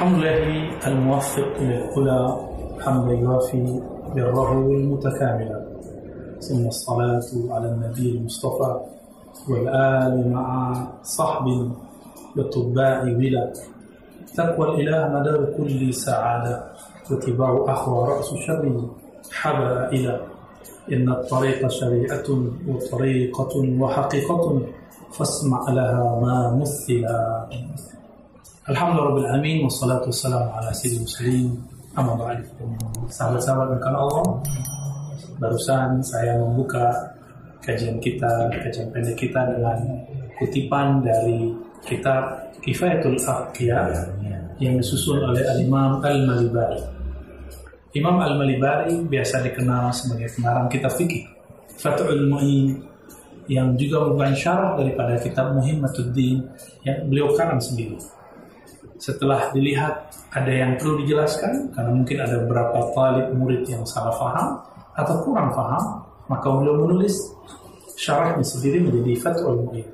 [0.00, 2.20] الحمد لله الموفق للهدى
[2.80, 3.80] حمدا يوافي
[4.16, 5.60] بره المتكاملا
[6.40, 8.80] ثم الصلاة على النبي المصطفى
[9.48, 11.46] والآل مع صحب
[12.36, 13.52] وتباع بلا
[14.36, 16.64] تقوى الإله مدار كل سعادة
[17.10, 18.88] واتباع أخوى رأس الشر
[19.32, 20.20] حبائلا
[20.92, 22.28] إن الطريق شريعة
[22.68, 24.62] وطريقة وحقيقة
[25.12, 27.46] فاسمع لها ما مثلا
[28.68, 31.64] Alhamdulillah Alamin Wassalatu wassalamu ala sayyidil muslimin
[31.96, 32.44] Amma ba'd
[33.08, 34.36] Sahabat-sahabat dengan Allah
[35.40, 36.92] Barusan saya membuka
[37.64, 39.80] kajian kita, kajian pendek kita dengan
[40.36, 41.56] kutipan dari
[41.88, 44.12] kitab Kifayatul Aqiyah
[44.60, 46.84] yang disusun oleh Al-Imam Al-Malibari.
[47.96, 51.24] Imam Al-Malibari biasa dikenal sebagai pengarang kitab fikih
[51.80, 52.76] Fathul Mu'in
[53.48, 56.44] yang juga merupakan syarah daripada kitab Muhimmatuddin
[56.84, 58.19] yang beliau karang sendiri
[59.00, 64.60] setelah dilihat ada yang perlu dijelaskan karena mungkin ada beberapa talib murid yang salah faham
[64.94, 67.16] atau kurang faham maka beliau menulis
[67.96, 69.88] syarahnya sendiri menjadi Fathul Mu'in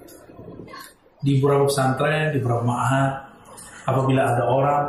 [1.22, 3.12] di beberapa pesantren, di beberapa ma'had
[3.88, 4.84] apabila ada orang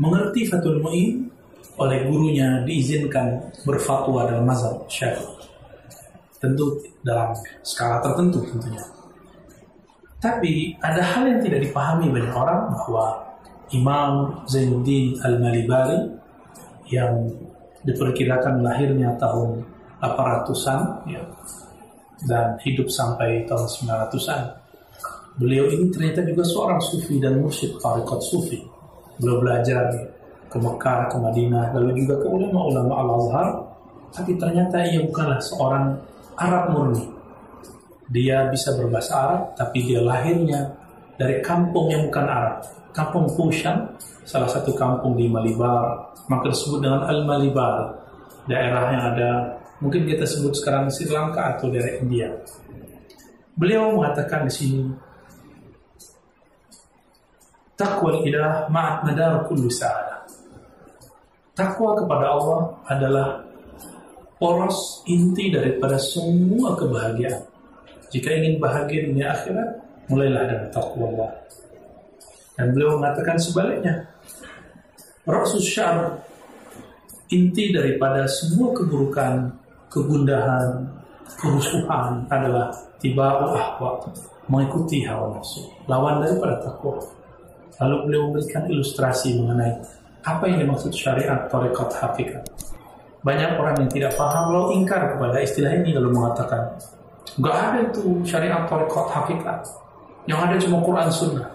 [0.00, 1.28] mengerti Fathul Mu'in
[1.74, 5.42] oleh gurunya diizinkan berfatwa dalam mazhab syafi'i.
[6.38, 8.84] Tentu dalam skala tertentu tentunya
[10.24, 13.20] tapi ada hal yang tidak dipahami banyak orang bahwa
[13.76, 16.00] Imam Zainuddin Al-Malibari
[16.88, 17.28] yang
[17.84, 19.60] diperkirakan lahirnya tahun
[20.00, 20.80] 800-an
[21.12, 21.20] ya,
[22.24, 24.42] dan hidup sampai tahun 900-an.
[25.36, 28.64] Beliau ini ternyata juga seorang sufi dan mursyid tarikat sufi.
[29.20, 29.92] Beliau belajar
[30.48, 33.48] ke Mekah, ke Madinah, lalu juga ke ulama-ulama Al-Azhar.
[34.14, 35.98] Tapi ternyata ia bukanlah seorang
[36.38, 37.13] Arab murni
[38.12, 40.76] dia bisa berbahasa Arab, tapi dia lahirnya
[41.16, 42.56] dari kampung yang bukan Arab.
[42.94, 43.90] Kampung Fushan,
[44.22, 48.04] salah satu kampung di Malibar, maka disebut dengan Al-Malibar.
[48.44, 49.30] Daerah yang ada,
[49.80, 52.28] mungkin kita sebut sekarang Sri Lanka atau daerah India.
[53.56, 54.82] Beliau mengatakan di sini,
[57.74, 60.22] Takwa ilah ma'at madar kullu sa'adah.
[61.58, 63.28] Takwa kepada Allah adalah
[64.38, 67.53] poros inti daripada semua kebahagiaan.
[68.14, 69.74] Jika ingin bahagia dunia akhirat,
[70.06, 71.30] mulailah dengan takwa Allah.
[72.54, 74.06] Dan beliau mengatakan sebaliknya.
[75.26, 76.22] Rasul syar
[77.34, 79.50] inti daripada semua keburukan,
[79.90, 80.86] kegundahan,
[81.42, 82.70] kerusuhan adalah
[83.02, 83.98] tiba ahwa,
[84.46, 85.66] mengikuti hawa nafsu.
[85.90, 87.02] Lawan daripada takwa.
[87.82, 89.74] Lalu beliau memberikan ilustrasi mengenai
[90.22, 92.46] apa yang dimaksud syariat tarekat hakikat.
[93.26, 96.78] Banyak orang yang tidak paham lalu ingkar kepada istilah ini lalu mengatakan
[97.40, 99.58] Gak ada itu syariat tarekat hakikat.
[100.28, 101.48] Yang ada cuma Quran Sunnah.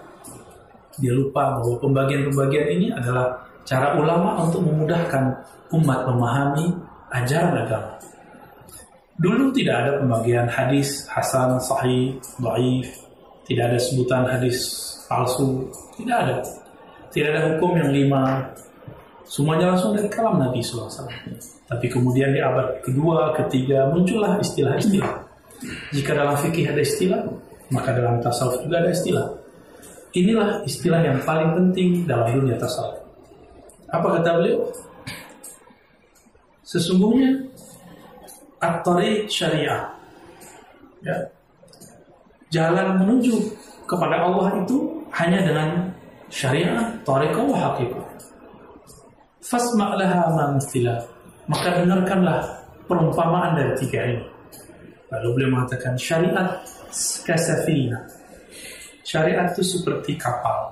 [1.00, 3.32] Dia lupa bahwa pembagian-pembagian ini adalah
[3.64, 5.24] cara ulama untuk memudahkan
[5.72, 6.74] umat memahami
[7.14, 7.96] ajaran agama.
[9.20, 12.88] Dulu tidak ada pembagian hadis hasan, sahih, dhaif,
[13.44, 14.58] tidak ada sebutan hadis
[15.08, 16.36] palsu, tidak ada.
[17.10, 18.46] Tidak ada hukum yang lima.
[19.26, 21.10] Semuanya langsung dari kalam Nabi SAW.
[21.66, 25.29] Tapi kemudian di abad kedua, ketiga muncullah istilah-istilah
[25.92, 27.20] jika dalam fikih ada istilah,
[27.68, 29.26] maka dalam tasawuf juga ada istilah.
[30.10, 32.98] Inilah istilah yang paling penting dalam dunia tasawuf.
[33.90, 34.66] Apa kata beliau?
[36.64, 37.50] Sesungguhnya
[38.62, 38.86] at
[39.26, 39.90] syariah.
[41.02, 41.16] Ya.
[42.50, 43.34] Jalan menuju
[43.86, 45.90] kepada Allah itu hanya dengan
[46.30, 48.06] syariah, tariqah wa haqiqah.
[49.40, 50.54] Fasma' laha
[51.50, 52.46] Maka dengarkanlah
[52.86, 54.39] perumpamaan dari tiga ini.
[55.10, 56.62] Lalu beliau mengatakan syariat
[57.26, 57.98] kasafina.
[59.02, 60.70] Syariat itu seperti kapal.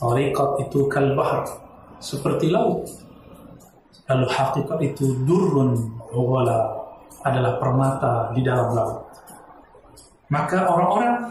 [0.00, 1.44] Tariqat itu kalbahar.
[2.00, 2.88] Seperti laut.
[4.08, 5.76] Lalu hakikat itu durun
[6.10, 6.80] wala
[7.22, 8.98] adalah permata di dalam laut.
[10.32, 11.28] Maka orang-orang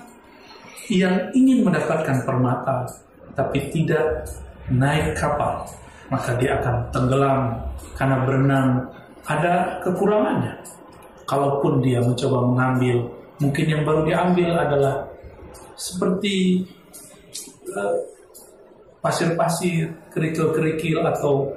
[0.94, 2.86] yang ingin mendapatkan permata
[3.34, 4.30] tapi tidak
[4.70, 5.66] naik kapal,
[6.12, 7.42] maka dia akan tenggelam
[7.98, 8.70] karena berenang
[9.26, 10.54] ada kekurangannya
[11.32, 13.08] kalaupun dia mencoba mengambil,
[13.40, 15.08] mungkin yang baru diambil adalah
[15.80, 16.68] seperti
[17.72, 17.96] uh,
[19.00, 21.56] pasir-pasir, kerikil-kerikil atau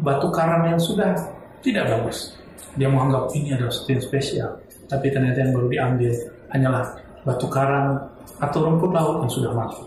[0.00, 1.12] batu karang yang sudah
[1.60, 2.32] tidak bagus.
[2.80, 4.50] Dia menganggap ini adalah sesuatu yang spesial,
[4.88, 6.12] tapi ternyata yang baru diambil
[6.56, 6.84] hanyalah
[7.28, 8.00] batu karang
[8.40, 9.84] atau rumput laut yang sudah mati.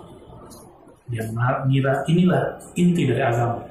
[1.10, 3.66] Dia mengira inilah inti dari agama.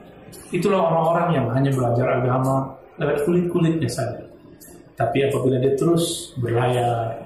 [0.53, 4.22] Itulah orang-orang yang hanya belajar agama lewat kulit-kulitnya saja.
[4.93, 7.17] Tapi apabila dia terus berlayar,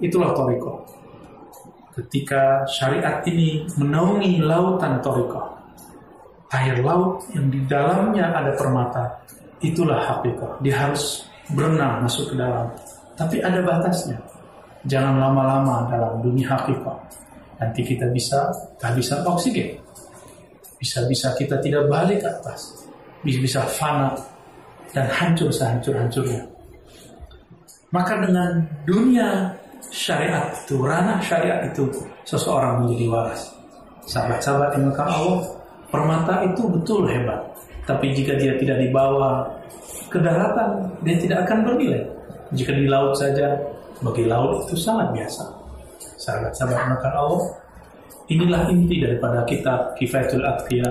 [0.00, 0.84] itulah toriko.
[1.96, 5.40] Ketika syariat ini menaungi lautan toriko,
[6.52, 9.04] air laut yang di dalamnya ada permata,
[9.60, 10.60] itulah hakikat.
[10.60, 12.68] Dia harus berenang masuk ke dalam.
[13.16, 14.20] Tapi ada batasnya.
[14.86, 16.98] Jangan lama-lama dalam dunia hakikat.
[17.56, 19.80] Nanti kita bisa kehabisan oksigen.
[20.76, 22.84] Bisa-bisa kita tidak balik ke atas.
[23.24, 24.12] Bisa-bisa fana
[24.92, 26.55] dan hancur sehancur-hancurnya.
[27.94, 29.54] Maka dengan dunia
[29.90, 31.86] syariat itu, ranah syariat itu,
[32.26, 33.42] seseorang menjadi waras.
[34.06, 35.42] Sahabat-sahabat yang Allah,
[35.90, 37.42] permata itu betul hebat.
[37.86, 39.46] Tapi jika dia tidak dibawa
[40.10, 42.02] ke daratan, dia tidak akan bernilai.
[42.54, 43.54] Jika di laut saja,
[44.02, 45.44] bagi laut itu sangat biasa.
[46.18, 47.42] Sahabat-sahabat makan Allah,
[48.26, 50.90] inilah inti daripada kitab Kifayatul Atqiya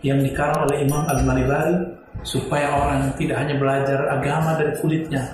[0.00, 1.76] yang dikarang oleh Imam Al-Malibari
[2.24, 5.24] supaya orang tidak hanya belajar agama dari kulitnya,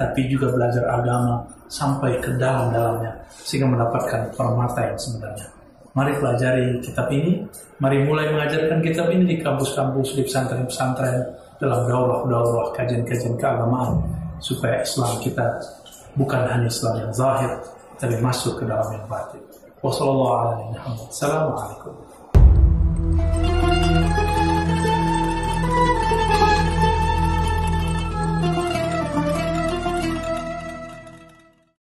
[0.00, 5.44] tapi juga belajar agama sampai ke dalam-dalamnya sehingga mendapatkan permata yang sebenarnya.
[5.92, 7.44] Mari pelajari kitab ini,
[7.82, 11.20] mari mulai mengajarkan kitab ini di kampus-kampus, di pesantren-pesantren,
[11.60, 14.00] dalam daurah-daurah kajian-kajian keagamaan
[14.40, 15.60] supaya Islam kita
[16.16, 17.52] bukan hanya Islam yang zahir
[18.00, 19.44] tapi masuk ke dalam yang batin.
[19.84, 21.92] Wassalamualaikum.